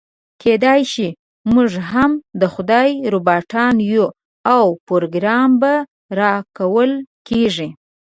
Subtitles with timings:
[0.41, 1.07] کيداشي
[1.53, 2.11] موږ هم
[2.41, 4.05] د خدای روباټان يو
[4.55, 5.73] او پروګرام به
[6.19, 6.91] راکول
[7.27, 7.69] کېږي.